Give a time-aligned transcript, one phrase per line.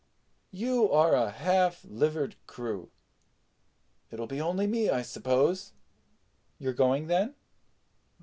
[0.49, 2.89] You are a half livered crew.
[4.09, 5.73] It'll be only me, I suppose."
[6.57, 7.35] "You're going, then?"